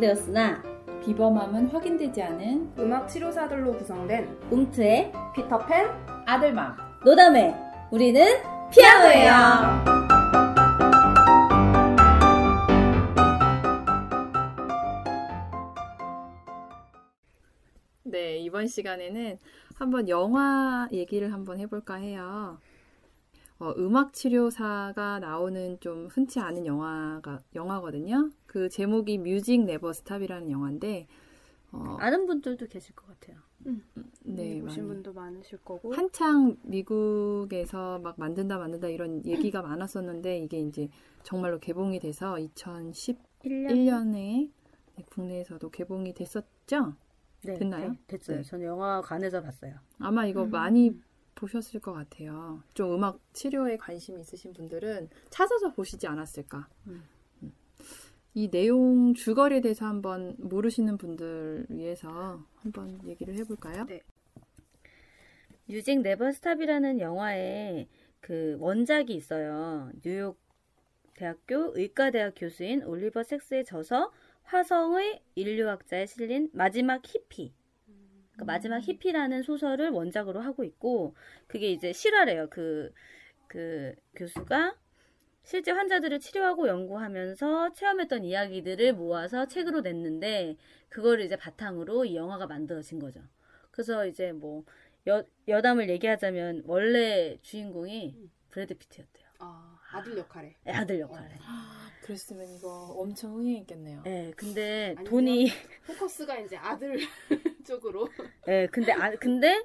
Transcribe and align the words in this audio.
입증되었으나 0.00 0.62
비범함은 1.04 1.68
확인되지 1.68 2.22
않은 2.22 2.72
음악 2.78 3.08
치료사들로 3.08 3.76
구성된 3.76 4.40
움트의 4.50 5.12
피터팬 5.34 5.88
아들맘 6.26 6.76
노담회 7.04 7.54
우리는 7.90 8.24
피아노예요. 8.70 10.00
네, 18.04 18.38
이번 18.38 18.66
시간에는 18.66 19.38
한번 19.76 20.08
영화 20.08 20.88
얘기를 20.92 21.32
한번 21.32 21.58
해볼까 21.60 21.94
해요. 21.94 22.58
어, 23.60 23.74
음악 23.76 24.14
치료사가 24.14 25.18
나오는 25.20 25.78
좀 25.80 26.06
흔치 26.06 26.40
않은 26.40 26.64
영화가 26.64 27.40
영화거든요. 27.54 28.30
그 28.46 28.70
제목이 28.70 29.18
Music 29.18 29.64
Never 29.64 29.92
Stop이라는 29.92 30.50
영화인데 30.50 31.06
어, 31.72 31.96
아는 32.00 32.26
분들도 32.26 32.66
계실 32.68 32.94
것 32.94 33.06
같아요. 33.06 33.36
네, 34.24 34.60
보신 34.62 34.84
많이. 34.84 34.94
분도 34.94 35.12
많으실 35.12 35.58
거고 35.58 35.92
한창 35.92 36.56
미국에서 36.62 37.98
막 37.98 38.14
만든다 38.18 38.56
만든다 38.56 38.88
이런 38.88 39.24
얘기가 39.26 39.60
많았었는데 39.60 40.38
이게 40.38 40.58
이제 40.60 40.88
정말로 41.22 41.58
개봉이 41.58 42.00
돼서 42.00 42.36
2011년에 42.36 43.20
1년? 43.44 44.50
국내에서도 45.10 45.68
개봉이 45.70 46.14
됐었죠. 46.14 46.94
네, 47.42 47.54
됐나요? 47.54 47.90
네, 47.90 47.96
됐어요. 48.06 48.38
네. 48.38 48.42
저는 48.42 48.66
영화관에서 48.66 49.42
봤어요. 49.42 49.74
아마 49.98 50.24
이거 50.24 50.46
많이 50.46 50.98
보셨을 51.40 51.80
것 51.80 51.92
같아요. 51.92 52.62
좀 52.74 52.94
음악 52.94 53.18
치료에 53.32 53.76
관심이 53.76 54.20
있으신 54.20 54.52
분들은 54.52 55.08
찾아서 55.30 55.72
보시지 55.72 56.06
않았을까. 56.06 56.68
음. 56.86 57.02
음. 57.42 57.52
이 58.34 58.50
내용 58.50 59.14
줄거리에 59.14 59.60
대해서 59.60 59.86
한번 59.86 60.36
모르시는 60.38 60.98
분들 60.98 61.66
위해서 61.70 62.44
한번 62.56 63.00
얘기를 63.06 63.34
해볼까요? 63.34 63.86
네. 63.86 64.00
Music 65.66 66.00
Never 66.00 66.30
Stop이라는 66.30 67.00
영화에 67.00 67.88
그 68.20 68.56
원작이 68.60 69.14
있어요. 69.14 69.90
뉴욕 70.02 70.38
대학교 71.14 71.72
의과대학 71.76 72.34
교수인 72.36 72.82
올리버 72.82 73.22
섹스의 73.22 73.64
저서 73.64 74.12
화성의 74.42 75.22
인류학자에 75.36 76.06
실린 76.06 76.50
마지막 76.52 77.02
히피. 77.04 77.52
그러니까 78.40 78.44
마지막 78.46 78.78
히피라는 78.78 79.42
소설을 79.42 79.90
원작으로 79.90 80.40
하고 80.40 80.64
있고 80.64 81.14
그게 81.46 81.70
이제 81.70 81.92
실화래요. 81.92 82.48
그, 82.48 82.92
그 83.46 83.94
교수가 84.16 84.76
실제 85.42 85.72
환자들을 85.72 86.20
치료하고 86.20 86.68
연구하면서 86.68 87.72
체험했던 87.72 88.24
이야기들을 88.24 88.94
모아서 88.94 89.46
책으로 89.46 89.80
냈는데 89.80 90.56
그거를 90.88 91.24
이제 91.24 91.36
바탕으로 91.36 92.04
이 92.04 92.16
영화가 92.16 92.46
만들어진 92.46 92.98
거죠. 92.98 93.20
그래서 93.70 94.06
이제 94.06 94.32
뭐 94.32 94.64
여, 95.06 95.24
여담을 95.48 95.88
얘기하자면 95.88 96.62
원래 96.66 97.38
주인공이 97.42 98.30
브래드 98.50 98.74
피트였대요. 98.74 99.26
아, 99.38 99.78
아들 99.92 100.18
역할에 100.18 100.56
아들 100.66 101.00
역할에. 101.00 101.36
그랬으면 102.02 102.48
이거 102.56 102.68
엄청 102.96 103.34
흥행했겠네요. 103.34 104.02
예, 104.06 104.32
근데 104.36 104.94
아니면- 104.96 105.04
돈이 105.04 105.46
포커스가 105.86 106.38
이제 106.38 106.56
아들 106.56 106.98
쪽으로 107.66 108.08
예, 108.48 108.66
근데 108.72 108.92
아 108.92 109.10
근데 109.16 109.64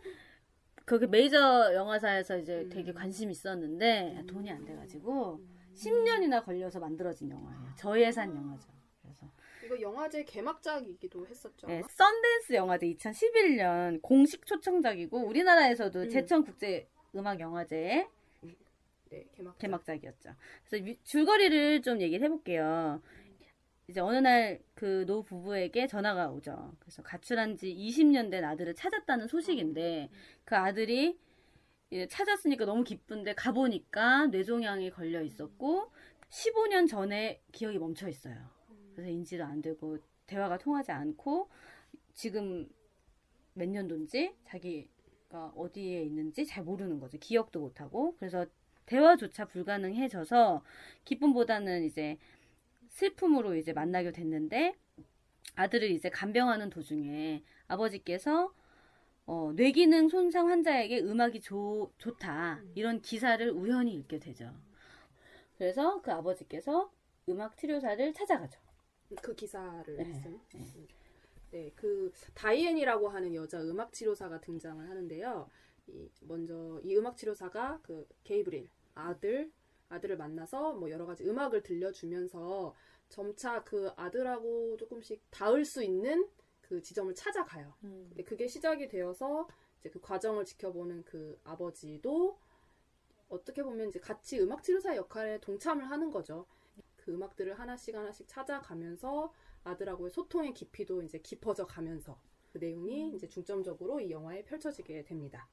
거기 0.86 1.08
메이저 1.08 1.74
영화사에서 1.74 2.38
이제 2.38 2.62
음. 2.62 2.70
되게 2.70 2.94
관심이 2.94 3.32
있었는데 3.32 4.18
음. 4.20 4.28
돈이 4.28 4.52
안 4.52 4.64
돼가지고 4.66 5.40
10년이나 5.74 6.44
걸려서 6.44 6.80
만들어진 6.80 7.30
영화예요. 7.32 7.70
저예산 7.78 8.36
영화죠. 8.36 8.70
그래서 9.02 9.28
이거 9.66 9.82
영화제 9.82 10.24
개막작이기도 10.24 11.26
했었죠. 11.28 11.68
예, 11.70 11.82
썬댄스 11.90 12.54
영화제 12.54 12.86
2011년 12.94 14.02
공식 14.02 14.46
초청작이고 14.46 15.18
우리나라에서도 15.26 16.00
음. 16.02 16.10
제천 16.10 16.44
국제 16.44 16.88
음악 17.16 17.40
영화제 17.40 18.08
네, 19.10 19.26
개막. 19.34 19.58
개막작이었죠. 19.60 20.36
그래서 20.68 20.86
유- 20.88 20.96
줄거리를 21.04 21.82
좀 21.82 22.02
얘기를 22.02 22.26
해볼게요. 22.26 23.02
이제 23.88 24.00
어느 24.02 24.18
날 24.18 24.60
그 24.76 25.06
노 25.08 25.24
부부에게 25.24 25.88
전화가 25.88 26.32
오죠. 26.32 26.76
그래서 26.80 27.02
가출한 27.04 27.56
지 27.58 27.70
20년 27.70 28.32
된 28.32 28.44
아들을 28.44 28.76
찾았다는 28.76 29.28
소식인데 29.28 30.10
그 30.46 30.56
아들이 30.56 31.18
이제 31.92 32.08
찾았으니까 32.08 32.66
너무 32.66 32.84
기쁜데 32.84 33.36
가보니까 33.36 34.28
뇌종양에 34.28 34.90
걸려 34.92 35.22
있었고 35.22 35.92
15년 36.30 36.88
전에 36.88 37.42
기억이 37.52 37.80
멈춰 37.80 38.10
있어요. 38.10 38.38
그래서 38.94 39.10
인지도 39.12 39.44
안 39.46 39.62
되고 39.62 39.98
대화가 40.28 40.58
통하지 40.58 40.92
않고 40.92 41.50
지금 42.14 42.68
몇 43.54 43.68
년도인지 43.70 44.36
자기가 44.46 45.54
어디에 45.56 46.04
있는지 46.04 46.46
잘 46.46 46.64
모르는 46.64 47.00
거죠. 47.00 47.18
기억도 47.20 47.60
못 47.62 47.82
하고 47.82 48.16
그래서 48.20 48.46
대화조차 48.86 49.46
불가능해져서 49.46 50.64
기쁨보다는 51.06 51.84
이제 51.84 52.18
슬픔으로 52.90 53.56
이제 53.56 53.74
만나게 53.74 54.12
됐는데 54.12 54.76
아들을 55.56 55.90
이제 55.92 56.10
간병하는 56.10 56.70
도중에 56.70 57.44
아버지께서 57.68 58.54
어, 59.26 59.52
뇌기능 59.56 60.10
손상 60.10 60.50
환자에게 60.50 61.02
음악이 61.02 61.42
좋, 61.42 61.92
좋다 61.98 62.62
이런 62.76 63.02
기사를 63.02 63.50
우연히 63.52 63.96
읽게 63.96 64.20
되죠. 64.20 64.54
그래서 65.58 66.02
그 66.02 66.12
아버지께서 66.12 66.92
음악 67.30 67.58
치료사를 67.58 68.14
찾아가죠. 68.14 68.60
그 69.22 69.34
기사를 69.34 69.96
네, 69.96 70.14
쓴. 70.14 70.40
네, 71.52 71.72
그 71.76 72.12
다이앤이라고 72.34 73.08
하는 73.10 73.34
여자 73.34 73.62
음악 73.62 73.94
치료사가 73.94 74.42
등장을 74.42 74.88
하는데요. 74.88 75.50
이 75.88 76.10
먼저 76.22 76.80
이 76.84 76.96
음악 76.96 77.18
치료사가 77.18 77.80
그 77.82 78.08
게이브릴 78.24 78.70
아들 78.96 79.52
아들을 79.90 80.18
만나서 80.18 80.74
뭐 80.74 80.90
여러 80.90 81.06
가지 81.06 81.24
음악을 81.24 81.62
들려주면서 81.62 82.74
점차 83.10 83.64
그 83.64 83.92
아들하고 83.96 84.78
조금씩 84.78 85.22
닿을 85.30 85.64
수 85.64 85.84
있는 85.84 86.28
그 86.62 86.82
지점을 86.82 87.14
찾아가요. 87.14 87.76
근데 88.10 88.24
그게 88.24 88.48
시작이 88.48 88.88
되어서 88.88 89.48
이제 89.80 89.90
그 89.90 90.02
과정을 90.02 90.46
지켜보는 90.46 91.04
그 91.04 91.40
아버지도 91.44 92.40
어떻게 93.30 93.62
보면 93.64 93.90
이제 93.90 94.00
같이 94.00 94.40
음악 94.40 94.64
치료사 94.64 94.96
역할에 94.96 95.40
동참을 95.40 95.90
하는 95.90 96.10
거죠. 96.10 96.48
그 96.96 97.14
음악들을 97.14 97.60
하나씩 97.60 97.96
하나씩 97.96 98.28
찾아가면서 98.28 99.32
아들하고의 99.64 100.10
소통의 100.10 100.54
깊이도 100.54 101.04
이제 101.04 101.20
깊어져 101.20 101.66
가면서 101.68 102.20
그 102.52 102.58
내용이 102.58 103.14
이제 103.14 103.28
중점적으로 103.28 104.00
이 104.00 104.10
영화에 104.10 104.44
펼쳐지게 104.44 105.04
됩니다. 105.04 105.48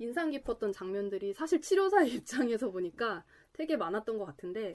인상 0.00 0.30
깊었던 0.30 0.72
장면들이 0.72 1.34
사실 1.34 1.60
치료사의 1.60 2.10
입장에서 2.16 2.70
보니까 2.70 3.22
되게 3.52 3.76
많았던 3.76 4.18
것 4.18 4.24
같은데 4.24 4.74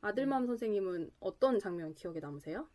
아들맘 0.00 0.46
선생님은 0.46 1.10
어떤 1.18 1.58
장면 1.58 1.92
기억에 1.92 2.20
남으세요? 2.20 2.68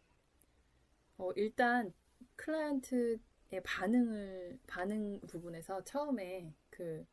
어, 1.18 1.32
일단 1.36 1.94
클라이언트의 2.36 3.64
반응을 3.64 4.60
반응 4.68 5.22
부분에서 5.22 5.84
처음에 5.86 6.54
그 6.70 7.06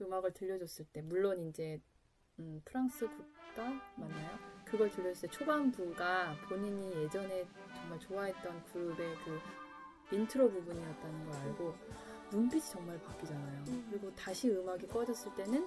음악을 0.00 0.32
들려줬을 0.32 0.86
때 0.92 1.00
물론 1.02 1.48
이제 1.48 1.80
음, 2.40 2.60
프랑스 2.64 3.06
국가 3.06 3.70
맞나요? 3.96 4.38
그걸 4.64 4.90
들려줬을 4.90 5.28
때 5.28 5.36
초반부가 5.36 6.36
본인이 6.48 6.92
예전에 7.04 7.46
정말 7.74 8.00
좋아했던 8.00 8.64
그룹의 8.64 9.14
그 9.24 9.38
인트로 10.10 10.50
부분이었다는 10.50 11.26
걸 11.30 11.36
알고 11.42 11.74
눈빛이 12.32 12.62
정말 12.62 12.98
바뀌잖아요. 13.02 13.64
그리고 13.90 14.14
다시 14.14 14.50
음악이 14.50 14.86
꺼졌을 14.86 15.34
때는 15.34 15.66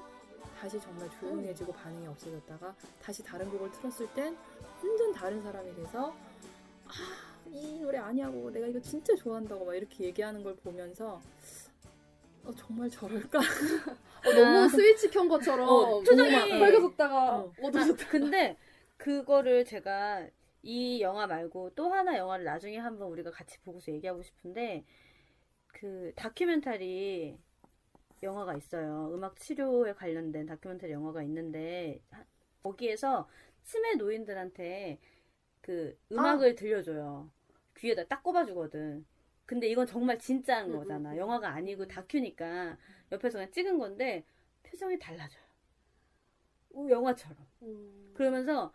다시 0.60 0.80
정말 0.80 1.10
조용해지고 1.19 1.71
반응이 1.74 2.07
없어졌다가 2.07 2.75
다시 3.01 3.24
다른 3.24 3.50
곡을 3.50 3.71
틀었을 3.71 4.07
땐 4.13 4.36
완전 4.83 5.12
다른 5.13 5.42
사람이 5.42 5.75
돼서 5.75 6.13
아, 6.88 6.92
이 7.48 7.80
노래 7.80 7.98
아니냐고 7.98 8.51
내가 8.51 8.68
이거 8.68 8.80
진짜 8.80 9.16
좋아한다고 9.16 9.66
막 9.66 9.75
이렇게 9.75 10.06
얘기하는 10.06 10.44
걸 10.44 10.56
보면서 10.57 11.21
어, 12.44 12.51
정말 12.56 12.89
저럴까? 12.89 13.39
어, 13.39 14.31
너무 14.33 14.69
스위치 14.69 15.10
켠 15.10 15.27
것처럼 15.27 15.68
어, 15.68 16.00
표정이- 16.01 16.31
막 16.31 16.48
밝아졌다가 16.60 17.38
어. 17.38 17.54
어두워졌다. 17.62 18.07
근데 18.10 18.57
그거를 18.98 19.63
제가 19.66 20.27
이 20.63 21.02
영화 21.02 21.28
말고 21.28 21.72
또 21.75 21.92
하나 21.94 22.18
영화를 22.18 22.46
나중에 22.46 22.78
한번 22.78 23.10
우리가 23.10 23.31
같이 23.31 23.60
보고서 23.62 23.92
얘기하고 23.92 24.22
싶은데 24.24 24.86
그 25.68 26.13
다큐멘터리 26.16 27.38
영화가 28.24 28.56
있어요. 28.58 29.12
음악 29.13 29.38
치료에 29.40 29.94
관련된 29.94 30.46
다큐멘터리 30.48 30.92
영화가 30.94 31.24
있는데 31.24 32.02
하- 32.12 32.25
거기에서 32.63 33.30
치매 33.63 33.96
노인들한테 33.96 35.00
그 35.62 35.98
음악을 36.12 36.56
들려줘요. 36.56 37.31
귀에다 37.78 38.06
딱 38.07 38.24
꼽아주거든. 38.24 39.06
근데 39.46 39.68
이건 39.69 39.88
정말 39.88 40.19
진짜인 40.19 40.72
음, 40.72 40.74
거잖아. 40.74 41.12
음, 41.12 41.14
음. 41.14 41.18
영화가 41.18 41.50
아니고 41.50 41.88
다큐니까 41.88 42.78
옆에서 43.12 43.40
그냥 43.40 43.52
찍은 43.52 43.80
건데 43.80 44.25
표정이 44.64 45.00
달라져요. 45.00 45.44
오, 46.72 46.90
영화처럼. 46.90 47.38
음. 47.62 48.12
그러면서 48.14 48.74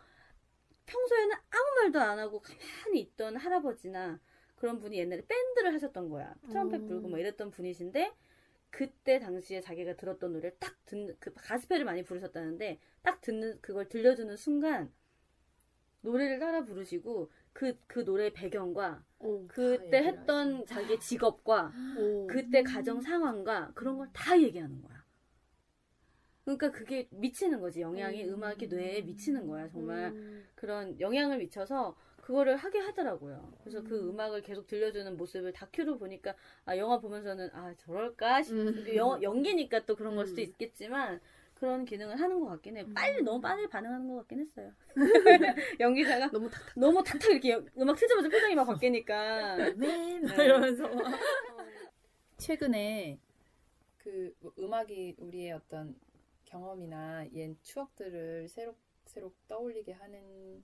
평소에는 0.87 1.35
아무 1.51 1.65
말도 1.83 2.01
안 2.01 2.19
하고 2.19 2.41
가만히 2.41 3.01
있던 3.01 3.37
할아버지나 3.37 4.21
그런 4.57 4.79
분이 4.79 4.97
옛날에 4.99 5.23
밴드를 5.27 5.75
하셨던 5.75 6.09
거야. 6.09 6.35
트럼펫 6.49 6.81
음. 6.83 6.89
불고 6.89 7.09
뭐 7.09 7.19
이랬던 7.19 7.51
분이신데 7.51 8.13
그때 8.71 9.19
당시에 9.19 9.61
자기가 9.61 9.97
들었던 9.97 10.33
노래를 10.33 10.57
딱 10.59 10.75
듣는 10.87 11.17
그 11.21 11.33
가스펠을 11.35 11.85
많이 11.85 12.03
부르셨다는데 12.03 12.79
딱 13.03 13.21
듣는 13.21 13.61
그걸 13.61 13.89
들려주는 13.89 14.37
순간 14.37 14.93
노래를 16.03 16.39
따라 16.39 16.65
부르시고 16.65 17.31
그 17.53 17.75
그 17.87 18.05
노래 18.05 18.31
배경과 18.33 19.03
오, 19.19 19.47
그때 19.49 20.03
했던 20.05 20.67
자기의 20.67 21.01
직업과 21.01 21.73
오. 21.99 22.27
그때 22.27 22.63
가정 22.63 23.01
상황과 23.01 23.73
그런 23.75 23.97
걸 23.97 24.09
다 24.13 24.39
얘기하는 24.41 24.83
거야. 24.83 24.96
그러니까 26.47 26.71
그게 26.71 27.09
미치는 27.11 27.61
거지. 27.61 27.81
영향이 27.81 28.25
음. 28.25 28.35
음악이 28.35 28.69
뇌에 28.69 29.03
미치는 29.03 29.49
거야. 29.49 29.69
정말 29.69 30.13
음. 30.13 30.47
그런 30.55 30.99
영향을 31.01 31.39
미쳐서 31.39 31.97
그거를 32.23 32.57
하게 32.57 32.79
하더라고요. 32.79 33.53
그래서 33.63 33.83
그 33.83 33.99
음. 34.01 34.11
음악을 34.11 34.43
계속 34.43 34.67
들려주는 34.69 35.17
모습을 35.17 35.53
다큐로 35.53 35.99
보니까 35.99 36.35
아 36.65 36.77
영화 36.79 37.01
보면서는 37.01 37.51
아 37.53 37.75
저럴까 37.79 38.43
싶 38.45 38.53
음. 38.55 38.87
영, 38.95 39.21
연기니까 39.21 39.85
또 39.87 39.97
그런 39.97 40.15
걸 40.15 40.27
수도 40.29 40.41
음. 40.41 40.45
있겠지만 40.45 41.21
그런 41.55 41.85
기능을 41.85 42.15
하는 42.21 42.39
것 42.39 42.47
같긴 42.47 42.77
해. 42.77 42.83
음. 42.83 42.95
빨리 42.95 43.23
너무 43.23 43.41
빨리 43.41 43.67
반응하는 43.69 44.07
것 44.09 44.17
같긴 44.19 44.41
했어요. 44.41 44.73
연기자가 45.81 46.31
너무 46.31 46.49
탁탁. 46.49 46.79
너무 46.79 47.03
탁탁 47.03 47.29
이렇게 47.33 47.51
여- 47.51 47.65
음악 47.77 47.97
틀자마자 47.97 48.29
표정이 48.29 48.55
막 48.55 48.65
바뀌니까 48.67 49.57
네, 49.77 50.21
네. 50.21 50.45
이러면서 50.45 50.89
막. 50.95 51.05
최근에 52.39 53.19
그뭐 53.99 54.53
음악이 54.59 55.17
우리의 55.19 55.53
어떤 55.53 55.97
경험이나 56.47 57.27
옛 57.35 57.55
추억들을 57.63 58.49
새록새록 58.49 59.37
떠올리게 59.49 59.93
하는 59.93 60.63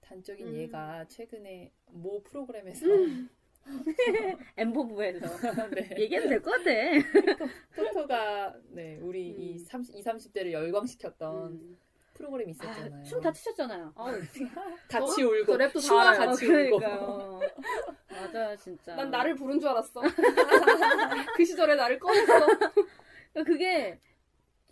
단적인 0.00 0.46
음. 0.46 0.54
예가 0.54 1.06
최근에 1.08 1.72
모 1.86 2.22
프로그램에서 2.22 2.86
엠보부에서 4.56 5.26
네. 5.74 5.90
얘기해도 5.98 6.28
될 6.28 6.40
것 6.40 6.52
같아. 6.52 6.70
토토가 7.74 8.54
네 8.68 8.98
우리 9.02 9.28
이 9.28 9.52
음. 9.54 9.58
30, 9.64 9.96
20, 9.96 10.06
30대를 10.06 10.52
열광시켰던 10.52 11.52
음. 11.52 11.78
프로그램이 12.14 12.52
아, 12.52 12.64
있었잖아요. 12.64 13.04
춤다 13.04 13.32
추셨잖아요. 13.32 13.92
아우, 13.96 14.12
같이 14.88 15.22
또- 15.22 15.28
울고 15.28 15.44
또 15.46 15.58
랩도 15.58 15.72
다 15.74 15.80
춤과. 15.80 16.12
같이 16.16 16.46
울고 16.46 16.78
그러니까요. 16.78 17.40
맞아요, 18.08 18.56
진짜. 18.56 18.94
난 18.96 19.10
나를 19.10 19.34
부른 19.34 19.60
줄 19.60 19.68
알았어. 19.68 20.00
그 21.36 21.44
시절에 21.44 21.74
나를 21.74 21.98
꺼냈어. 21.98 22.46
그러니까 22.46 23.44
그게 23.44 24.00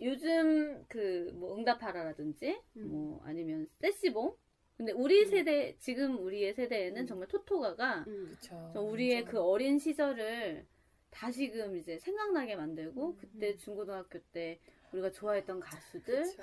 요즘 0.04 0.84
그 0.88 1.32
뭐 1.34 1.56
응답하라라든지 1.56 2.60
음. 2.76 2.88
뭐 2.90 3.22
아니면 3.24 3.66
세시봉 3.80 4.36
근데 4.76 4.92
우리 4.92 5.22
음. 5.22 5.26
세대 5.30 5.76
지금 5.78 6.18
우리의 6.18 6.54
세대에는 6.54 7.02
음. 7.02 7.06
정말 7.06 7.28
토토가가 7.28 8.04
음. 8.06 8.36
우리의. 8.74 9.24
그 9.24 9.40
어린 9.40 9.78
시절을 9.78 10.66
다시금 11.10 11.76
이제 11.76 11.98
생각나게 12.00 12.56
만들고 12.56 13.10
음. 13.10 13.16
그때 13.16 13.56
중고등학교 13.56 14.18
때 14.32 14.58
우리가 14.92 15.10
좋아했던 15.12 15.60
가수들 15.60 16.22
그쵸. 16.24 16.42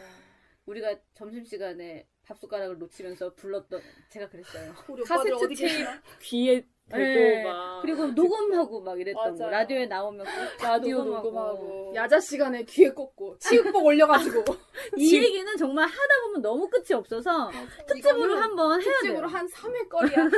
우리가 0.65 0.95
점심시간에 1.13 2.07
밥숟가락을 2.23 2.77
놓치면서 2.77 3.33
불렀던 3.35 3.81
제가 4.09 4.29
그랬어요. 4.29 4.73
카세트 5.05 5.47
테이프? 5.55 5.85
귀에 6.21 6.61
대고 6.89 6.97
네. 7.03 7.43
막 7.43 7.81
그리고 7.81 8.05
녹음하고 8.07 8.81
막 8.81 8.99
이랬던 8.99 9.37
거 9.37 9.39
맞아요. 9.39 9.49
라디오에 9.51 9.85
나오면 9.87 10.25
꼭 10.25 10.31
라디오 10.63 11.03
녹음하고. 11.03 11.93
야자 11.95 12.19
시간에 12.19 12.63
귀에 12.63 12.89
꽂고 12.91 13.37
치읓복 13.39 13.83
올려가지고 13.85 14.43
이 14.97 15.07
집- 15.07 15.23
얘기는 15.23 15.57
정말 15.57 15.87
하다 15.87 16.21
보면 16.25 16.41
너무 16.41 16.69
끝이 16.69 16.93
없어서 16.93 17.49
특집으로 17.87 18.35
한번 18.35 18.73
해야 18.81 18.83
돼요. 18.83 18.93
특집으로 19.01 19.27
한 19.27 19.47
3회 19.47 19.89
거리야. 19.89 20.29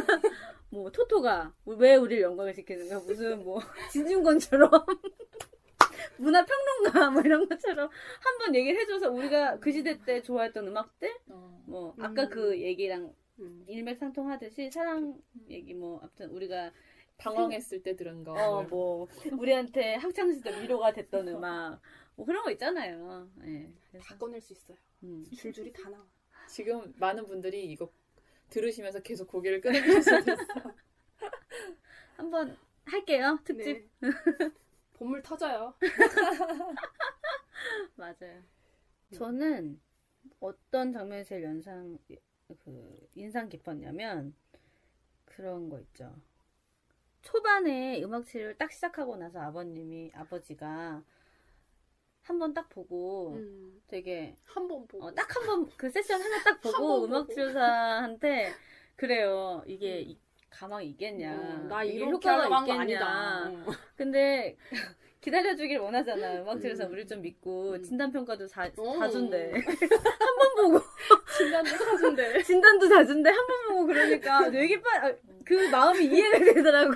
뭐 0.69 0.89
토토가 0.91 1.53
왜 1.65 1.95
우리를 1.95 2.23
영광을 2.23 2.53
시키는가 2.53 2.99
무슨 3.05 3.43
뭐 3.43 3.59
진중권처럼 3.91 4.69
문화 6.17 6.45
평론가 6.45 7.09
뭐 7.11 7.21
이런 7.21 7.47
것처럼 7.47 7.89
한번 8.19 8.55
얘기를 8.55 8.79
해줘서 8.81 9.11
우리가 9.11 9.59
그 9.59 9.71
시대 9.71 9.99
때 10.03 10.21
좋아했던 10.21 10.67
음악들 10.67 11.09
어. 11.29 11.63
뭐 11.65 11.95
아까 11.99 12.23
음. 12.23 12.29
그 12.29 12.59
얘기랑 12.61 13.13
음. 13.39 13.63
일맥상통하듯이 13.67 14.69
사랑 14.71 15.17
얘기 15.49 15.73
뭐 15.73 15.99
아무튼 16.01 16.29
우리가 16.29 16.71
방황했을 17.17 17.83
때 17.83 17.95
들은 17.95 18.23
거. 18.23 18.33
어 18.33 18.63
뭐 18.63 19.07
우리한테 19.31 19.95
학창 19.95 20.31
시절 20.31 20.61
위로가 20.61 20.93
됐던 20.93 21.27
음악 21.29 21.79
뭐 22.15 22.25
그런 22.25 22.43
거 22.43 22.51
있잖아요. 22.51 23.27
예. 23.45 23.71
그래서, 23.89 24.05
다 24.05 24.17
꺼낼 24.17 24.39
수 24.41 24.53
있어요. 24.53 24.77
음. 25.03 25.25
줄줄이 25.35 25.71
다 25.73 25.89
나와. 25.89 26.05
지금 26.47 26.93
많은 26.97 27.25
분들이 27.25 27.65
이거 27.71 27.89
들으시면서 28.49 29.01
계속 29.01 29.27
고개를 29.27 29.61
끄덕이셔서 30.03 30.35
한번 32.17 32.55
할게요 32.85 33.39
특집 33.43 33.89
네. 33.99 34.09
본물 35.03 35.21
터져요. 35.21 35.73
맞아요. 37.95 38.41
저는 39.11 39.79
어떤 40.39 40.93
장면이 40.93 41.25
제일 41.25 41.43
연상 41.43 41.97
그 42.63 43.07
인상 43.15 43.49
깊었냐면 43.49 44.33
그런 45.25 45.69
거 45.69 45.79
있죠. 45.81 46.15
초반에 47.21 48.01
음악 48.03 48.25
치료를 48.25 48.57
딱 48.57 48.71
시작하고 48.71 49.17
나서 49.17 49.39
아버님이 49.41 50.11
아버지가 50.13 51.03
한 52.23 52.39
번 52.39 52.53
딱 52.53 52.69
보고 52.69 53.33
음. 53.33 53.81
되게 53.87 54.35
한 54.45 54.67
번 54.69 54.87
보고. 54.87 55.13
딱한 55.13 55.45
번 55.45 55.69
그 55.77 55.89
세션 55.89 56.21
하나 56.21 56.41
딱 56.43 56.61
보고. 56.61 57.03
음악 57.05 57.29
치료사한테 57.29 58.53
그래요. 58.95 59.63
이게 59.67 60.05
음. 60.07 60.15
이- 60.53 60.59
가망이 60.59 60.87
있겠냐. 60.89 61.33
어, 61.33 61.67
나 61.67 61.83
이게 61.83 61.97
이렇게 61.97 62.11
효과가 62.29 62.59
있겠냐. 62.61 62.81
아니다. 62.81 63.49
어. 63.49 63.65
근데 63.97 64.55
기다려주길 65.21 65.77
원하잖아요. 65.79 66.41
음악 66.41 66.59
치료사 66.59 66.85
음. 66.85 66.91
우리 66.91 67.07
좀 67.07 67.21
믿고 67.21 67.71
음. 67.73 67.81
진단 67.83 68.11
평가도 68.11 68.45
다, 68.47 68.67
어. 68.77 68.99
다 68.99 69.09
준대. 69.09 69.51
한 69.55 70.35
번 70.35 70.71
보고 70.71 70.85
진단도 71.37 71.69
사준대. 71.77 72.43
진단도 72.43 72.89
다 72.89 73.05
준대. 73.05 73.29
한 73.29 73.47
번 73.47 73.67
보고 73.69 73.85
그러니까 73.87 74.51
되게 74.51 74.81
빨, 74.81 75.05
아, 75.05 75.15
그 75.45 75.53
마음이 75.69 76.05
이해가 76.05 76.39
되더라고. 76.39 76.93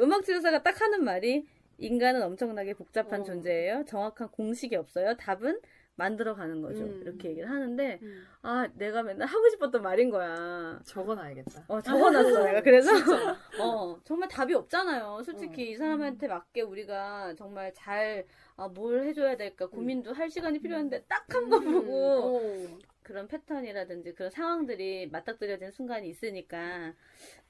음악 0.00 0.24
치료사가 0.24 0.62
딱 0.62 0.80
하는 0.80 1.02
말이 1.04 1.44
인간은 1.78 2.22
엄청나게 2.22 2.74
복잡한 2.74 3.20
어. 3.22 3.24
존재예요. 3.24 3.84
정확한 3.86 4.28
공식이 4.30 4.76
없어요. 4.76 5.16
답은 5.16 5.60
만들어가는 5.96 6.60
거죠. 6.62 6.84
음. 6.84 7.00
이렇게 7.02 7.30
얘기를 7.30 7.48
하는데 7.50 7.98
음. 8.02 8.26
아 8.42 8.68
내가 8.74 9.02
맨날 9.02 9.26
하고 9.28 9.48
싶었던 9.48 9.82
말인 9.82 10.10
거야. 10.10 10.80
적어놔야겠다. 10.84 11.64
어 11.68 11.80
적어놨어 11.80 12.44
내가 12.44 12.62
그래서. 12.62 12.90
어 13.60 13.98
정말 14.04 14.28
답이 14.28 14.54
없잖아요. 14.54 15.22
솔직히 15.24 15.62
어. 15.62 15.70
이 15.72 15.76
사람한테 15.76 16.28
맞게 16.28 16.62
우리가 16.62 17.34
정말 17.36 17.72
잘 17.74 18.26
아, 18.56 18.68
뭘 18.68 19.04
해줘야 19.04 19.36
될까 19.36 19.66
고민도 19.66 20.12
할 20.12 20.30
시간이 20.30 20.60
필요한데 20.60 21.04
딱한번 21.04 21.64
보고 21.64 22.38
어. 22.38 22.78
그런 23.02 23.26
패턴이라든지 23.28 24.14
그런 24.14 24.30
상황들이 24.30 25.08
맞닥뜨려진 25.10 25.70
순간이 25.70 26.08
있으니까 26.08 26.92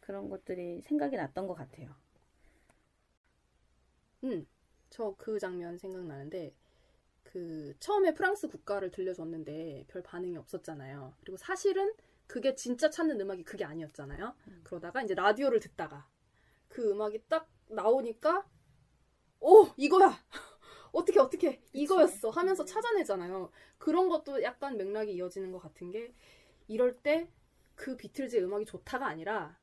그런 0.00 0.28
것들이 0.30 0.82
생각이 0.82 1.16
났던 1.16 1.46
것 1.46 1.54
같아요. 1.54 1.94
음, 4.24 4.46
저 4.90 5.14
그 5.18 5.38
장면 5.38 5.78
생각나는데 5.78 6.52
그 7.36 7.74
처음에 7.80 8.14
프랑스 8.14 8.48
국가를 8.48 8.90
들려줬는데 8.90 9.84
별 9.88 10.02
반응이 10.02 10.38
없었잖아요. 10.38 11.12
그리고 11.20 11.36
사실은 11.36 11.92
그게 12.26 12.54
진짜 12.54 12.88
찾는 12.88 13.20
음악이 13.20 13.44
그게 13.44 13.62
아니었잖아요. 13.62 14.34
음. 14.48 14.60
그러다가 14.64 15.02
이제 15.02 15.14
라디오를 15.14 15.60
듣다가 15.60 16.08
그 16.68 16.90
음악이 16.90 17.24
딱 17.28 17.46
나오니까 17.68 18.46
오 19.40 19.68
이거야 19.76 20.16
어떻게 20.92 21.20
어떻게 21.20 21.62
이거였어 21.74 22.30
하면서 22.30 22.62
음. 22.62 22.66
찾아내잖아요. 22.66 23.50
그런 23.76 24.08
것도 24.08 24.42
약간 24.42 24.78
맥락이 24.78 25.12
이어지는 25.12 25.52
것 25.52 25.58
같은 25.58 25.90
게 25.90 26.14
이럴 26.68 26.96
때 26.96 27.30
그 27.76 27.96
비틀즈의 27.96 28.42
음악이 28.42 28.64
좋다가 28.64 29.06
아니라 29.06 29.56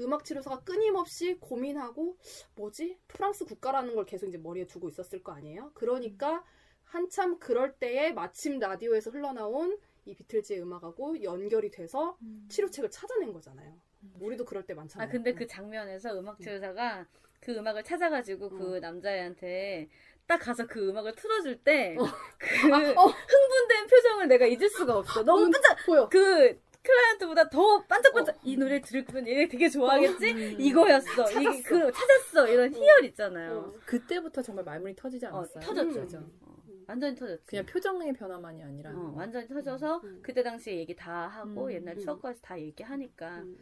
음악 0.00 0.24
치료사가 0.24 0.64
끊임없이 0.64 1.38
고민하고 1.38 2.18
뭐지? 2.56 2.98
프랑스 3.08 3.46
국가라는 3.46 3.94
걸 3.94 4.04
계속 4.04 4.26
이제 4.26 4.36
머리에 4.36 4.66
두고 4.66 4.88
있었을 4.90 5.22
거 5.22 5.32
아니에요? 5.32 5.70
그러니까 5.72 6.44
한참 6.86 7.38
그럴 7.38 7.72
때에 7.74 8.12
마침 8.12 8.58
라디오에서 8.58 9.10
흘러나온 9.10 9.78
이 10.04 10.14
비틀즈의 10.14 10.62
음악하고 10.62 11.22
연결이 11.22 11.70
돼서 11.70 12.16
치료책을 12.48 12.90
찾아낸 12.90 13.32
거잖아요. 13.32 13.74
우리도 14.20 14.44
그럴 14.44 14.64
때 14.64 14.72
많잖아요. 14.74 15.08
아 15.08 15.10
근데 15.10 15.34
그 15.34 15.46
장면에서 15.46 16.18
음악 16.18 16.40
치료사가 16.40 17.06
그 17.40 17.52
음악을 17.52 17.82
찾아가지고 17.82 18.50
그 18.50 18.76
어. 18.76 18.80
남자애한테 18.80 19.88
딱 20.26 20.38
가서 20.38 20.66
그 20.66 20.88
음악을 20.88 21.14
틀어줄 21.14 21.62
때그 21.62 22.00
어. 22.96 23.04
흥분된 23.06 23.86
표정을 23.88 24.28
내가 24.28 24.46
잊을 24.46 24.68
수가 24.68 24.98
없어. 24.98 25.22
너무 25.22 25.46
음, 25.46 25.50
반짝 25.50 25.76
보여. 25.86 26.08
그 26.08 26.58
클라이언트보다 26.82 27.50
더 27.50 27.84
반짝반짝 27.86 28.38
이 28.44 28.56
노래 28.56 28.80
들으면 28.80 29.26
얘네 29.26 29.48
되게 29.48 29.68
좋아하겠지? 29.68 30.32
음. 30.32 30.56
이거였어. 30.60 31.30
이게 31.32 31.62
찾았어. 31.62 31.62
그 31.64 31.92
찾았어. 31.92 32.48
이런 32.48 32.72
희열 32.72 33.04
있잖아요. 33.06 33.74
어. 33.74 33.80
그때부터 33.84 34.40
정말 34.42 34.64
말문이 34.64 34.94
터지지 34.94 35.26
어, 35.26 35.30
않았어요? 35.30 35.60
터졌죠. 35.64 36.00
그죠? 36.00 36.18
어. 36.18 36.20
음. 36.20 36.55
완전히 36.86 37.14
터졌지. 37.16 37.46
그냥 37.46 37.66
표정의 37.66 38.12
변화만이 38.12 38.62
아니라 38.62 38.90
어, 38.90 39.12
완전히 39.16 39.48
터져서 39.48 39.98
음. 40.04 40.20
그때 40.22 40.42
당시에 40.42 40.76
얘기 40.76 40.94
다 40.94 41.26
하고 41.28 41.66
음, 41.66 41.72
옛날 41.72 41.96
음. 41.96 42.00
추억까지 42.00 42.40
다 42.42 42.58
얘기하니까 42.60 43.38
음. 43.38 43.58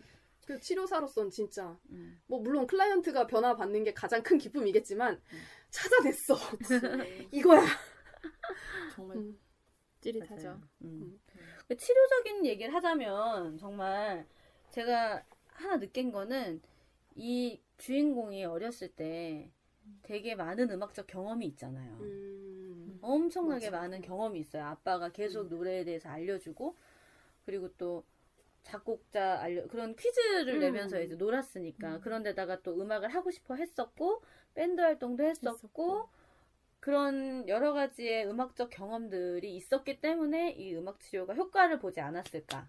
그 0.46 0.60
치료사로서는 0.60 1.30
진짜 1.30 1.78
음. 1.90 2.20
뭐 2.26 2.40
물론 2.40 2.66
클라이언트가 2.66 3.26
변화 3.26 3.56
받는 3.56 3.84
게 3.84 3.94
가장 3.94 4.22
큰 4.22 4.36
기쁨이겠지만 4.38 5.20
찾아냈어 5.70 6.36
이거야. 7.32 7.62
정말 8.94 9.16
음. 9.16 9.38
찌릿하죠. 10.00 10.60
음. 10.82 10.86
음. 10.86 11.20
그 11.66 11.76
치료적인 11.76 12.44
얘기를 12.44 12.74
하자면 12.74 13.56
정말 13.56 14.26
제가 14.70 15.24
하나 15.46 15.78
느낀 15.78 16.12
거는 16.12 16.60
이 17.14 17.60
주인공이 17.78 18.44
어렸을 18.44 18.88
때 18.88 19.50
되게 20.02 20.34
많은 20.34 20.70
음악적 20.70 21.06
경험이 21.06 21.46
있잖아요. 21.46 21.96
음. 22.00 22.33
엄청나게 23.04 23.70
맞아. 23.70 23.82
많은 23.82 24.00
경험이 24.00 24.40
있어요. 24.40 24.64
아빠가 24.64 25.10
계속 25.10 25.48
노래에 25.48 25.84
대해서 25.84 26.08
알려주고 26.08 26.76
그리고 27.44 27.68
또 27.76 28.04
작곡자 28.62 29.40
알려 29.40 29.66
그런 29.68 29.94
퀴즈를 29.94 30.54
음. 30.54 30.60
내면서 30.60 31.00
이제 31.00 31.14
놀았으니까 31.14 31.96
음. 31.96 32.00
그런데다가 32.00 32.62
또 32.62 32.80
음악을 32.80 33.10
하고 33.10 33.30
싶어 33.30 33.54
했었고 33.54 34.22
밴드 34.54 34.80
활동도 34.80 35.24
했었고, 35.24 35.54
했었고. 35.54 36.08
그런 36.80 37.48
여러 37.48 37.72
가지의 37.72 38.26
음악적 38.26 38.70
경험들이 38.70 39.54
있었기 39.56 40.00
때문에 40.00 40.52
이 40.52 40.74
음악 40.74 41.00
치료가 41.00 41.34
효과를 41.34 41.78
보지 41.78 42.00
않았을까. 42.00 42.68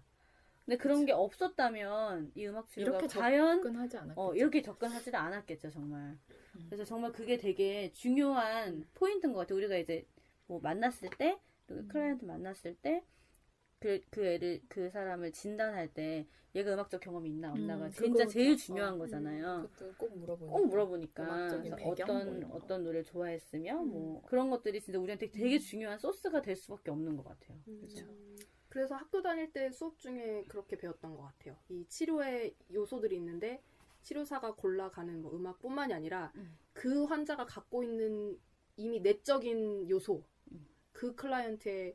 근데 0.64 0.78
그런 0.78 1.04
게 1.06 1.12
없었다면 1.12 2.32
이 2.34 2.46
음악 2.46 2.68
치료가 2.68 2.98
이렇게 2.98 3.06
과연 3.06 3.62
접근하지 3.62 3.96
않았겠죠. 3.98 4.20
어, 4.20 4.34
이렇게 4.34 4.62
접근하지도 4.62 5.16
않았겠죠, 5.16 5.70
정말. 5.70 6.18
음. 6.56 6.66
그래서 6.66 6.84
정말 6.84 7.12
그게 7.12 7.36
되게 7.36 7.92
중요한 7.92 8.86
포인트인 8.94 9.32
것 9.32 9.40
같아요. 9.40 9.58
우리가 9.58 9.76
이제 9.76 10.04
뭐 10.46 10.60
만났을 10.60 11.10
때, 11.10 11.38
또 11.66 11.74
음. 11.74 11.88
클라이언트 11.88 12.24
만났을 12.24 12.74
때, 12.76 13.04
그, 13.78 14.00
그 14.10 14.24
애를, 14.24 14.62
그 14.68 14.90
사람을 14.90 15.32
진단할 15.32 15.92
때, 15.92 16.26
얘가 16.54 16.72
음악적 16.72 17.00
경험이 17.02 17.30
있나, 17.30 17.52
없나가 17.52 17.86
음, 17.86 17.90
진짜. 17.90 18.26
제일 18.26 18.56
중요한 18.56 18.94
어, 18.94 18.98
거잖아요. 18.98 19.68
그것도 19.70 19.94
꼭 19.98 20.18
물어보니까. 20.18 20.56
꼭 20.56 20.66
물어보니까. 20.66 21.76
배경 21.76 22.06
뭐 22.06 22.16
어떤. 22.16 22.44
어떤 22.52 22.84
노래를 22.84 23.04
좋아했으며, 23.04 23.82
음. 23.82 23.90
뭐, 23.90 24.22
그런 24.22 24.48
것들이 24.50 24.80
진짜 24.80 24.98
우리한테 24.98 25.30
되게 25.30 25.56
음. 25.56 25.58
중요한 25.58 25.98
소스가 25.98 26.40
될 26.40 26.56
수밖에 26.56 26.90
없는 26.90 27.16
것 27.16 27.24
같아요. 27.24 27.58
그렇죠. 27.64 28.06
음. 28.06 28.36
그래서 28.68 28.94
학교 28.94 29.22
다닐 29.22 29.52
때 29.52 29.70
수업 29.70 29.98
중에 29.98 30.44
그렇게 30.48 30.76
배웠던 30.76 31.16
것 31.16 31.22
같아요. 31.22 31.56
이 31.68 31.86
치료의 31.88 32.54
요소들이 32.72 33.16
있는데 33.16 33.62
치료사가 34.02 34.54
골라가는 34.54 35.22
뭐 35.22 35.34
음악뿐만이 35.34 35.92
아니라 35.94 36.30
음. 36.36 36.58
그 36.72 37.04
환자가 37.04 37.46
갖고 37.46 37.82
있는 37.82 38.38
이미 38.76 39.00
내적인 39.00 39.88
요소, 39.88 40.16
음. 40.16 40.24
그 40.96 41.14
클라이언트의 41.14 41.94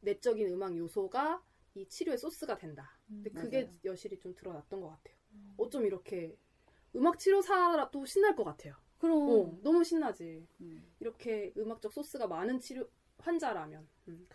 내적인 0.00 0.48
음악 0.48 0.74
요소가 0.74 1.44
이 1.74 1.86
치료의 1.86 2.16
소스가 2.16 2.56
된다. 2.56 2.98
근데 3.06 3.30
그게 3.30 3.64
맞아요. 3.64 3.78
여실히 3.84 4.18
좀 4.18 4.34
드러났던 4.34 4.80
것 4.80 4.88
같아요. 4.88 5.14
음. 5.32 5.54
어쩜 5.58 5.84
이렇게 5.84 6.34
음악 6.96 7.18
치료사라도 7.18 8.06
신날 8.06 8.34
것 8.34 8.44
같아요. 8.44 8.74
그럼. 8.98 9.28
어, 9.28 9.58
너무 9.62 9.84
신나지. 9.84 10.46
음, 10.62 10.94
이렇게 10.98 11.52
음악적 11.58 11.92
소스가 11.92 12.26
많은 12.26 12.58
치료 12.58 12.88
환자라면. 13.18 13.86
음. 14.08 14.26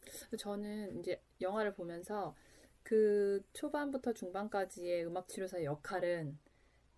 그래서 0.00 0.36
저는 0.38 1.00
이제 1.00 1.22
영화를 1.42 1.74
보면서 1.74 2.34
그 2.82 3.42
초반부터 3.52 4.14
중반까지의 4.14 5.06
음악 5.06 5.28
치료사의 5.28 5.66
역할은 5.66 6.38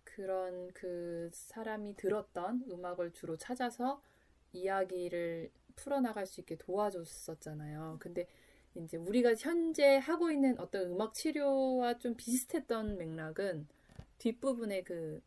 그런 0.05 0.71
그 0.73 1.29
사람이 1.33 1.97
들었던 1.97 2.63
음악을 2.71 3.11
주로 3.11 3.35
찾아서 3.35 4.01
이야기를 4.53 5.51
풀어나갈 5.77 6.27
수 6.27 6.41
있게 6.41 6.57
도와줬었잖아요. 6.57 7.99
근데 8.01 8.27
이제 8.75 8.97
우리가 8.97 9.35
현재 9.35 9.97
하고 9.97 10.31
있는 10.31 10.59
어떤 10.59 10.91
음악 10.91 11.13
치료와 11.13 11.99
좀 11.99 12.15
비슷했던 12.17 12.97
맥락은 12.97 13.67
뒷부분에 14.19 14.83
그, 14.83 15.21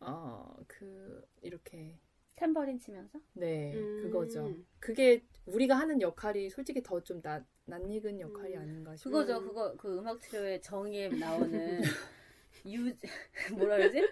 어, 0.00 0.56
그, 0.66 1.26
이렇게 1.42 1.98
탬버린 2.36 2.78
치면서? 2.78 3.18
네, 3.34 3.72
음. 3.74 4.02
그거죠. 4.02 4.54
그게 4.80 5.24
우리가 5.46 5.74
하는 5.76 6.00
역할이 6.00 6.50
솔직히 6.50 6.82
더 6.82 7.00
좀 7.00 7.20
낯익은 7.64 8.20
역할이 8.20 8.54
음. 8.56 8.60
아닌가 8.60 8.96
싶어요. 8.96 9.12
그거죠. 9.12 9.42
그거 9.42 9.74
그 9.76 9.98
음악 9.98 10.20
치료의 10.20 10.60
정의에 10.62 11.08
나오는 11.08 11.80
유 12.66 12.94
뭐라 13.56 13.76
그러지? 13.78 14.08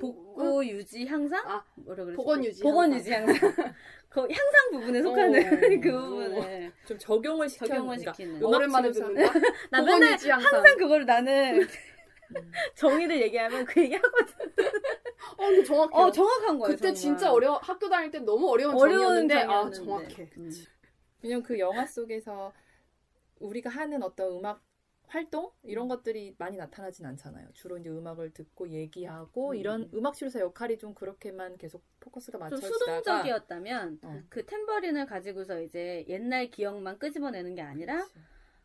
복고 0.00 0.66
유지 0.66 1.06
향상? 1.06 1.42
아, 1.48 1.64
뭐라? 1.76 2.04
복원 2.14 2.44
유지 2.44 2.62
복원 2.62 2.92
향상. 2.92 2.98
유지 2.98 3.12
향상. 3.12 3.74
그 4.08 4.20
향상 4.20 4.70
부분에 4.72 5.02
속하는 5.02 5.40
어. 5.46 5.50
그 5.82 5.92
부분에 5.92 6.72
좀 6.86 6.98
적용을 6.98 7.48
시켜 7.48 7.66
적용을 7.66 7.98
시키는. 7.98 8.42
오랜만에 8.44 8.90
듣는다. 8.90 9.22
나 9.70 9.80
복원 9.80 10.00
맨날 10.00 10.14
유지 10.14 10.30
항상. 10.30 10.54
항상 10.54 10.76
그거를 10.78 11.06
나는 11.06 11.60
음. 11.62 11.68
정의를 12.74 13.20
얘기하면 13.22 13.64
그 13.66 13.80
얘기하거든. 13.82 14.34
어, 15.36 15.46
근데 15.46 15.64
정확해. 15.64 15.90
어 15.94 16.10
정확한 16.10 16.58
거예요. 16.58 16.74
그때 16.74 16.88
정말. 16.88 16.94
진짜 16.94 17.32
어려 17.32 17.54
학교 17.62 17.88
다닐 17.88 18.10
때 18.10 18.18
너무 18.20 18.48
어려운 18.50 18.74
어려운 18.74 19.28
정이었는데 19.28 19.34
아 19.34 19.70
정의였는데. 19.70 19.76
정확해. 19.84 20.30
음. 20.38 20.50
왜냐면 21.22 21.42
그 21.42 21.58
영화 21.58 21.86
속에서 21.86 22.52
우리가 23.38 23.70
하는 23.70 24.02
어떤 24.02 24.38
음악 24.38 24.62
활동 25.12 25.50
이런 25.62 25.88
것들이 25.88 26.34
많이 26.38 26.56
나타나진 26.56 27.04
않잖아요. 27.04 27.46
주로 27.52 27.76
이제 27.76 27.90
음악을 27.90 28.30
듣고 28.30 28.70
얘기하고 28.70 29.50
음. 29.50 29.56
이런 29.56 29.90
음악 29.92 30.14
치료사 30.14 30.40
역할이 30.40 30.78
좀 30.78 30.94
그렇게만 30.94 31.58
계속 31.58 31.84
포커스가 32.00 32.38
좀 32.38 32.40
맞춰지다가 32.40 32.78
수동적이었다면 32.78 33.98
어. 34.04 34.22
그 34.30 34.46
탬버린을 34.46 35.04
가지고서 35.04 35.60
이제 35.60 36.06
옛날 36.08 36.48
기억만 36.48 36.98
끄집어내는 36.98 37.54
게 37.54 37.60
아니라 37.60 37.96
그렇지. 37.96 38.14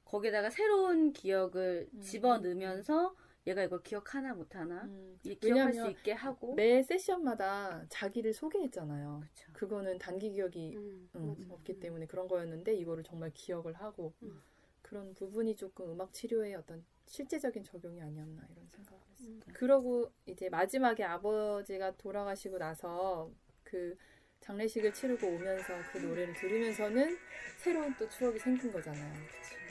거기다가 0.05 0.49
새로운 0.49 1.11
기억을 1.11 1.89
음. 1.93 1.99
집어넣으면서 1.99 3.13
얘가 3.45 3.63
이걸 3.63 3.83
기억하나 3.83 4.33
못하나 4.33 4.83
음. 4.83 5.19
이 5.23 5.35
기억할 5.35 5.73
수 5.73 5.89
있게 5.89 6.13
하고 6.13 6.55
매 6.55 6.81
세션마다 6.81 7.87
자기를 7.89 8.31
소개했잖아요. 8.31 9.21
그쵸. 9.21 9.51
그거는 9.51 9.97
단기 9.97 10.31
기억이 10.31 10.77
음, 10.77 11.09
음. 11.15 11.47
없기 11.49 11.81
때문에 11.81 12.05
그런 12.05 12.29
거였는데 12.29 12.73
이거를 12.75 13.03
정말 13.03 13.31
기억을 13.33 13.73
하고 13.73 14.13
음. 14.23 14.41
그런 14.87 15.13
부분이 15.13 15.55
조금 15.55 15.91
음악 15.91 16.13
치료의 16.13 16.55
어떤 16.55 16.83
실제적인 17.07 17.63
적용이 17.63 18.01
아니었나 18.01 18.41
이런 18.49 18.67
생각을 18.69 19.01
했어요. 19.11 19.27
음. 19.29 19.41
그러고 19.53 20.11
이제 20.25 20.49
마지막에 20.49 21.03
아버지가 21.03 21.97
돌아가시고 21.97 22.57
나서 22.57 23.29
그 23.63 23.97
장례식을 24.39 24.93
치르고 24.93 25.27
오면서 25.27 25.73
그 25.91 25.97
노래를 25.97 26.33
들으면서는 26.35 27.17
새로운 27.57 27.93
또 27.97 28.07
추억이 28.07 28.39
생긴 28.39 28.71
거잖아요. 28.71 29.13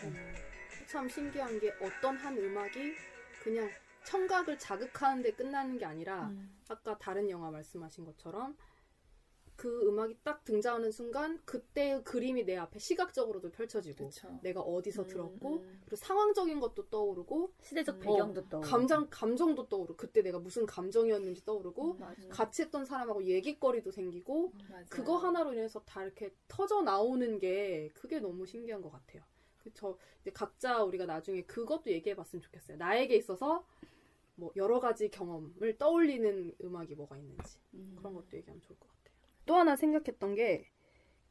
음. 0.05 0.35
참 0.87 1.09
신기한 1.09 1.59
게 1.61 1.73
어떤 1.81 2.17
한 2.17 2.37
음악이 2.37 2.95
그냥 3.43 3.71
청각을 4.05 4.59
자극하는데 4.59 5.33
끝나는 5.33 5.79
게 5.79 5.87
아니라 5.87 6.29
음. 6.29 6.59
아까 6.69 6.97
다른 6.99 7.29
영화 7.31 7.51
말씀하신 7.51 8.05
것처럼 8.05 8.57
그 9.57 9.89
음악이 9.89 10.19
딱 10.23 10.45
등장하는 10.45 10.91
순간 10.93 11.41
그때의 11.45 12.05
그림이 12.05 12.45
내 12.45 12.57
앞에 12.57 12.79
시각적으로도 12.79 13.51
펼쳐지고 13.51 14.11
그쵸. 14.11 14.39
내가 14.43 14.61
어디서 14.61 15.03
음, 15.03 15.07
들었고 15.09 15.57
음. 15.61 15.81
그리고 15.81 15.97
상황적인 15.97 16.61
것도 16.61 16.89
떠오르고 16.89 17.53
시대적 17.63 17.97
음. 17.97 18.01
배경도 18.01 18.49
떠오르고 18.49 18.71
감정 18.71 19.09
감정도 19.11 19.69
떠오르고 19.69 19.97
그때 19.97 20.23
내가 20.23 20.39
무슨 20.39 20.67
감정이었는지 20.67 21.45
떠오르고 21.45 21.95
맞아. 21.95 22.29
같이 22.29 22.63
했던 22.63 22.85
사람하고 22.85 23.25
얘기거리도 23.25 23.91
생기고 23.91 24.53
맞아요. 24.69 24.85
그거 24.91 25.17
하나로 25.17 25.55
인해서 25.55 25.81
다 25.85 26.05
이렇게 26.05 26.35
터져 26.49 26.83
나오는 26.83 27.39
게 27.39 27.91
그게 27.95 28.21
너무 28.21 28.45
신기한 28.45 28.83
것 28.83 28.93
같아요. 28.93 29.23
그저 29.59 29.97
이제 30.21 30.31
각자 30.31 30.83
우리가 30.85 31.07
나중에 31.07 31.43
그것도 31.43 31.91
얘기해봤으면 31.91 32.43
좋겠어요. 32.43 32.77
나에게 32.77 33.17
있어서 33.17 33.67
뭐 34.37 34.53
여러 34.55 34.81
가지 34.81 35.11
경험을 35.11 35.79
떠올리는 35.79 36.55
음악이 36.63 36.95
뭐가 36.95 37.17
있는지 37.17 37.59
음. 37.75 37.95
그런 37.99 38.15
것도 38.15 38.37
얘기하면 38.37 38.61
좋을 38.61 38.79
것 38.79 38.87
같아요. 38.89 39.06
또 39.47 39.57
하나 39.57 39.77
생각했던 39.77 40.35
게 40.35 40.71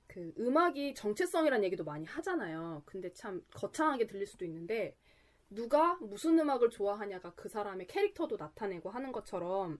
그 0.08 0.34
음악이 0.40 0.94
정체성이라는 0.96 1.64
얘기도 1.66 1.84
많이 1.84 2.06
하잖아요. 2.06 2.84
근데 2.86 3.12
참 3.14 3.44
거창하게 3.54 4.08
들릴 4.08 4.26
수도 4.26 4.46
있는데 4.46 4.96
누가 5.50 5.96
무슨 5.96 6.40
음악을 6.40 6.70
좋아하냐가 6.70 7.34
그 7.36 7.50
사람의 7.50 7.88
캐릭터도 7.88 8.38
나타내고 8.38 8.90
하는 8.90 9.12
것처럼 9.12 9.80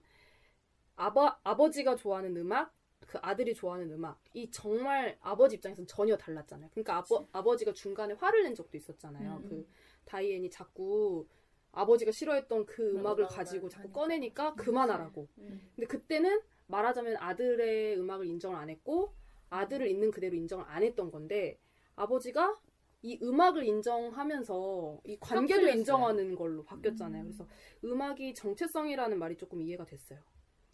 아버, 0.96 1.36
아버지가 1.42 1.96
좋아하는 1.96 2.36
음악, 2.36 2.74
그 3.06 3.18
아들이 3.20 3.54
좋아하는 3.54 3.90
음악, 3.92 4.20
이 4.32 4.50
정말 4.50 5.18
아버지 5.20 5.56
입장에서는 5.56 5.86
전혀 5.86 6.16
달랐잖아요. 6.16 6.70
그러니까 6.70 6.96
아버, 6.96 7.26
아버지가 7.32 7.72
중간에 7.72 8.14
화를 8.14 8.42
낸 8.44 8.54
적도 8.54 8.76
있었잖아요. 8.76 9.40
음. 9.44 9.48
그 9.48 9.68
다이앤이 10.06 10.50
자꾸 10.50 11.26
아버지가 11.72 12.10
싫어했던 12.10 12.66
그 12.66 12.90
음악을 12.90 13.24
음악을 13.24 13.26
가지고 13.26 13.68
자꾸. 13.68 13.92
꺼내니까 13.92 14.54
그만하라고. 14.54 15.28
음. 15.38 15.70
근데 15.74 15.86
그때는 15.86 16.40
말하자면 16.66 17.16
아들의 17.18 17.98
음악을 17.98 18.26
인정을 18.26 18.56
안 18.56 18.70
했고 18.70 19.14
아들을 19.50 19.86
있는 19.88 20.10
그대로 20.10 20.36
인정을 20.36 20.64
안 20.66 20.82
했던 20.82 21.10
건데 21.10 21.58
아버지가 21.94 22.58
이 23.02 23.18
음악을 23.22 23.64
인정하면서 23.64 25.00
이 25.04 25.16
관계도. 25.20 25.68
인정하는 25.68 26.34
걸로 26.34 26.64
바뀌었잖아요. 26.64 27.22
음. 27.22 27.26
그래서 27.26 27.46
음악이 27.84 28.34
정체성이라는 28.34 29.18
말이 29.18 29.36
조금 29.36 29.62
이해가 29.62 29.84
됐어요. 29.84 30.18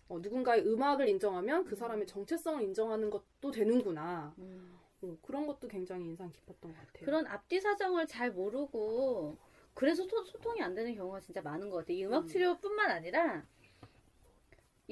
어, 0.09 0.19
누군가의 0.19 0.67
음악을 0.67 1.09
인정하면 1.09 1.65
그 1.65 1.75
사람의 1.77 2.07
정체성을 2.07 2.63
인정하는 2.63 3.11
것도 3.11 3.51
되는구나. 3.51 4.35
음. 4.39 4.79
어, 5.03 5.17
그런 5.21 5.47
것도 5.47 5.69
굉장히 5.69 6.07
인상 6.07 6.31
깊었던 6.31 6.73
것 6.73 6.79
같아요. 6.79 7.05
그런 7.05 7.27
앞뒤 7.27 7.61
사정을 7.61 8.07
잘 8.07 8.31
모르고 8.31 9.37
그래서 9.75 10.05
소, 10.07 10.23
소통이 10.25 10.63
안 10.63 10.75
되는 10.75 10.95
경우가 10.95 11.21
진짜 11.21 11.43
많은 11.43 11.69
것 11.71 11.79
같아요. 11.79 11.97
이 11.97 12.05
음악 12.05 12.25
음. 12.25 12.27
치료뿐만 12.27 12.91
아니라 12.91 13.45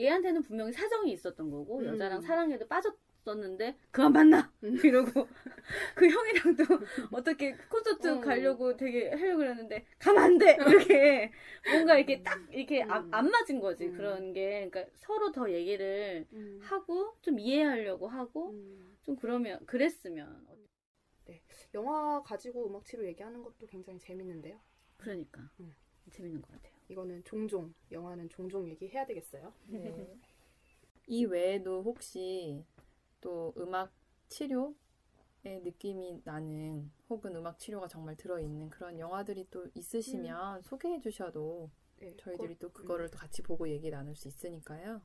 얘한테는 0.00 0.42
분명히 0.42 0.72
사정이 0.72 1.12
있었던 1.12 1.50
거고 1.50 1.78
음. 1.80 1.86
여자랑 1.86 2.22
사랑에도 2.22 2.66
빠졌었는데 2.68 3.76
그만 3.90 4.12
만나 4.12 4.52
음. 4.64 4.76
이러고 4.84 5.28
그 5.94 6.08
형이랑도 6.08 6.64
어떻게 7.12 7.54
콘서트 7.68 8.08
음. 8.08 8.20
가려고 8.20 8.76
되게 8.76 9.10
하려고 9.10 9.38
그랬는데 9.38 9.86
가면 9.98 10.22
안 10.22 10.38
돼 10.38 10.56
이렇게 10.56 11.32
뭔가 11.70 11.96
이렇게 11.96 12.22
딱 12.22 12.40
이렇게 12.52 12.82
안, 12.82 13.04
음. 13.04 13.14
안 13.14 13.30
맞은 13.30 13.60
거지 13.60 13.86
음. 13.86 13.96
그런 13.96 14.32
게 14.32 14.68
그러니까 14.70 14.92
서로 14.96 15.32
더 15.32 15.50
얘기를 15.50 16.26
음. 16.32 16.58
하고 16.62 17.16
좀 17.20 17.38
이해하려고 17.38 18.08
하고 18.08 18.50
음. 18.50 18.96
좀 19.02 19.16
그러면 19.16 19.64
그랬으면 19.66 20.46
영화 21.74 22.22
가지고 22.22 22.68
음악 22.68 22.84
치료 22.84 23.06
얘기하는 23.06 23.42
것도 23.42 23.66
굉장히 23.66 23.98
재밌는데요. 23.98 24.60
그러니까 24.96 25.48
음. 25.60 25.74
재밌는 26.10 26.42
것 26.42 26.50
같아요. 26.50 26.69
이거는 26.90 27.22
종종 27.24 27.72
영화는 27.92 28.28
종종 28.28 28.68
얘기해야 28.68 29.06
되겠어요. 29.06 29.52
네. 29.68 30.18
이 31.06 31.24
외에도 31.24 31.82
혹시 31.82 32.64
또 33.20 33.54
음악 33.56 33.92
치료의 34.28 34.74
느낌이 35.62 36.22
나는 36.24 36.90
혹은 37.08 37.36
음악 37.36 37.58
치료가 37.58 37.86
정말 37.86 38.16
들어있는 38.16 38.70
그런 38.70 38.98
영화들이 38.98 39.46
또 39.50 39.66
있으시면 39.74 40.62
소개해 40.62 41.00
주셔도 41.00 41.70
네, 42.00 42.16
저희들이 42.16 42.58
또 42.58 42.68
음. 42.68 42.72
그거를 42.72 43.08
또 43.08 43.18
같이 43.18 43.42
보고 43.42 43.68
얘기 43.68 43.88
나눌 43.90 44.16
수 44.16 44.26
있으니까요. 44.26 45.00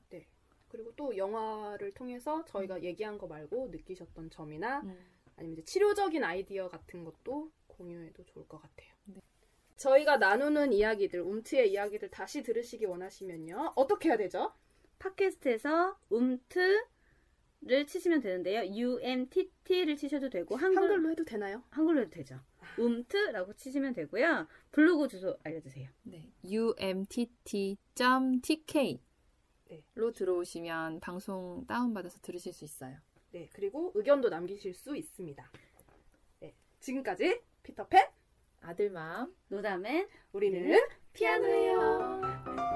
그리고 0.68 0.92
또 0.96 1.16
영화를 1.16 1.94
통해서 1.94 2.44
저희가 2.46 2.82
얘기한 2.82 3.18
거 3.18 3.28
말고 3.28 3.70
느끼셨던 3.70 4.32
점이나 4.32 4.82
음. 4.82 4.98
아니면 5.36 5.54
이제 5.54 5.64
치료적인 5.64 6.24
아이디어 6.24 6.68
같은 6.68 7.04
것도 7.04 7.52
공유해도 7.68 8.26
좋을 8.26 8.48
것 8.48 8.60
같아요. 8.60 8.94
네. 9.06 9.22
저희가 9.78 10.18
나누는 10.18 10.74
이야기들, 10.74 11.22
움트의 11.22 11.72
이야기들 11.72 12.10
다시 12.10 12.44
들으시기 12.44 12.86
원하시면요. 12.86 13.74
어떻게 13.76 14.10
해야 14.10 14.18
되죠? 14.18 14.54
팟캐스트에서 15.00 15.98
움트를 16.10 16.86
치시면 17.88 18.22
되는데요. 18.22 18.64
UMTT를 18.64 19.98
치셔도 19.98 20.30
되고 20.30 20.56
한글, 20.56 20.84
한글로 20.84 21.12
해도 21.12 21.26
되나요? 21.26 21.64
한글로 21.70 22.02
해도 22.02 22.12
되죠. 22.12 22.40
움트라고 22.78 23.54
치시면 23.54 23.94
되고요. 23.94 24.48
블로그 24.72 25.08
주소 25.08 25.38
알려주세요. 25.44 25.90
네. 26.04 26.32
umtt.tk 26.44 27.66
네. 29.68 29.84
로 29.96 30.12
들어오시면 30.14 31.00
방송 31.02 31.66
다운받아서 31.68 32.20
들으실 32.22 32.54
수 32.54 32.64
있어요. 32.64 32.98
네, 33.32 33.50
그리고 33.54 33.92
의견도 33.96 34.30
남기실 34.30 34.74
수 34.74 34.96
있습니다. 34.96 35.52
네, 36.40 36.56
지금까지 36.80 37.42
피터팬, 37.64 38.08
아들 38.68 38.90
마음 38.90 39.32
노담엔 39.50 40.08
우리는 40.32 40.80
피아노예요. 41.14 42.75